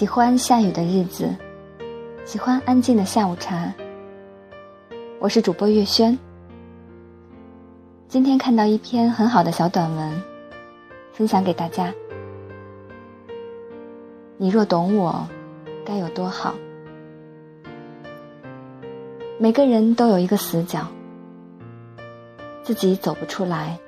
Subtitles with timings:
[0.00, 1.28] 喜欢下雨的日子，
[2.24, 3.70] 喜欢安静的下午茶。
[5.18, 6.18] 我是主播月轩。
[8.08, 10.22] 今天看到一篇很好的小短文，
[11.12, 11.92] 分享给大家。
[14.38, 15.28] 你若懂我，
[15.84, 16.54] 该有多好。
[19.38, 20.86] 每个人都有一个死角，
[22.62, 23.78] 自己走不出来，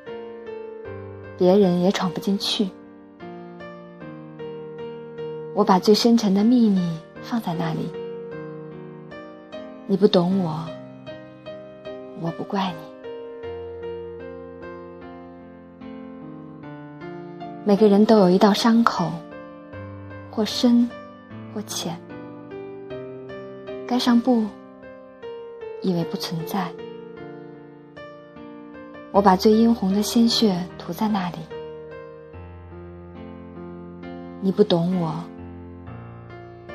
[1.38, 2.68] 别人也闯不进去。
[5.62, 6.80] 我把最深沉的秘密
[7.22, 7.88] 放在那里，
[9.86, 10.58] 你不懂我，
[12.20, 12.78] 我不怪你。
[17.64, 19.12] 每个人都有一道伤口，
[20.32, 20.90] 或深，
[21.54, 21.96] 或浅，
[23.86, 24.44] 盖上布，
[25.80, 26.72] 以为不存在。
[29.12, 31.36] 我把最殷红的鲜血涂在那里，
[34.40, 35.22] 你不懂我。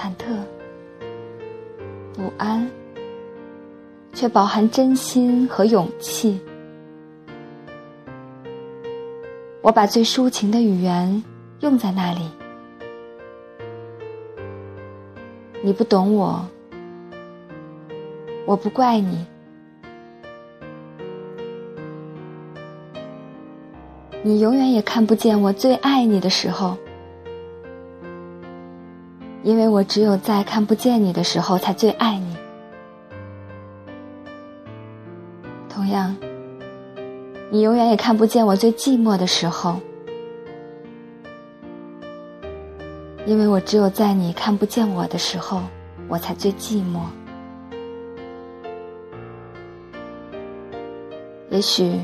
[0.00, 0.26] 忐忑、
[2.14, 2.70] 不安，
[4.14, 6.38] 却饱含真心和勇气。
[9.60, 11.24] 我把最抒情的语言
[11.62, 12.20] 用在那里。
[15.60, 16.46] 你不懂我，
[18.46, 19.26] 我不怪你。
[24.22, 26.78] 你永远也看不见我最爱你的时候。
[29.48, 32.36] 因为我只有在看不见你的时候，才最爱你。
[35.70, 36.14] 同样，
[37.50, 39.80] 你永远也看不见我最寂寞的时候，
[43.24, 45.62] 因为我只有在你看不见我的时候，
[46.08, 47.00] 我才最寂寞。
[51.48, 51.98] 也许，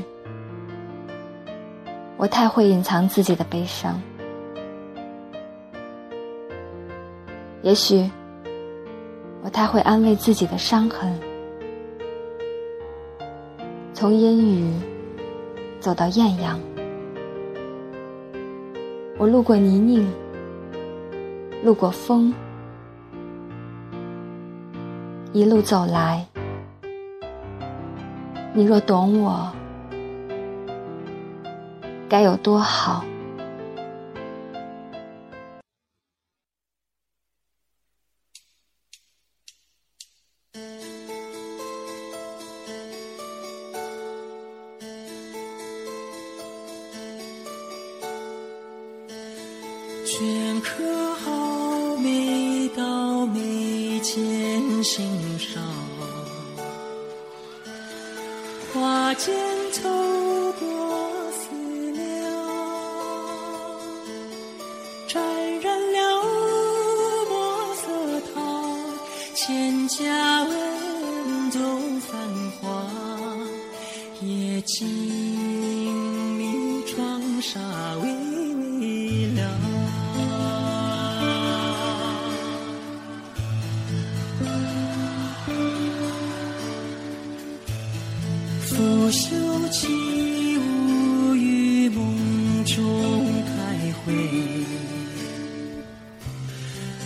[2.17, 4.01] 我太会隐藏自己的悲伤。
[7.65, 8.07] 也许，
[9.41, 11.19] 我太会安慰自己的伤痕。
[13.91, 14.71] 从阴雨
[15.79, 16.59] 走到艳阳，
[19.17, 20.05] 我路过泥泞，
[21.63, 22.31] 路过风，
[25.33, 26.23] 一路走来。
[28.53, 29.51] 你若懂我，
[32.07, 33.03] 该有多好。
[50.17, 50.81] 镌刻
[51.15, 55.05] 好每道眉间心
[55.37, 55.61] 上，
[58.71, 59.35] 花间
[59.73, 59.81] 走
[60.53, 60.63] 过
[61.33, 62.01] 思量，
[65.05, 65.21] 沾
[65.59, 66.23] 染了
[67.29, 68.39] 墨色烫，
[69.35, 72.17] 千家文中繁
[72.61, 72.87] 华，
[74.21, 74.87] 夜静
[76.37, 77.59] 谧窗纱
[88.67, 89.87] 拂袖起
[90.57, 92.73] 舞于梦中
[93.45, 94.11] 徘徊，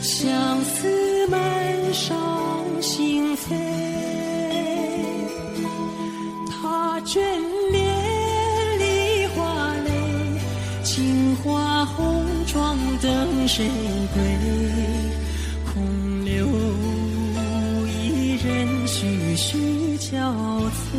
[0.01, 3.88] 相思满上心扉。
[11.29, 13.67] 青花红妆等谁
[14.15, 14.19] 归？
[15.71, 16.47] 空留
[17.87, 20.17] 一人徐徐憔
[20.71, 20.97] 悴。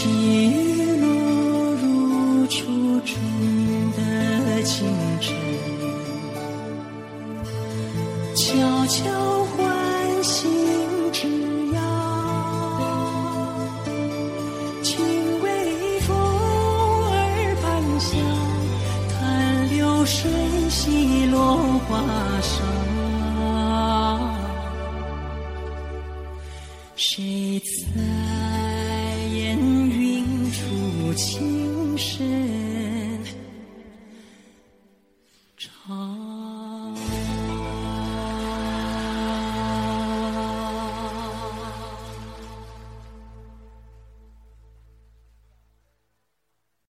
[0.00, 0.06] 起
[0.98, 1.06] 落
[1.74, 2.64] 如初
[3.04, 3.20] 春
[3.92, 4.88] 的清
[5.20, 5.36] 晨，
[8.34, 8.40] 悄
[8.86, 10.48] 悄唤醒
[11.12, 11.28] 枝
[11.70, 11.76] 桠，
[14.82, 15.04] 轻
[15.42, 17.14] 微风儿
[17.60, 17.68] 盘
[18.00, 18.24] 旋，
[19.10, 20.30] 看流水
[20.70, 22.00] 洗落花
[22.40, 22.48] 裳。
[26.96, 27.29] 谁
[35.88, 36.29] Oh.